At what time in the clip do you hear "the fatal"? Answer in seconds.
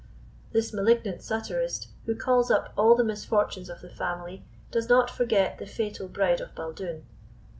5.59-6.07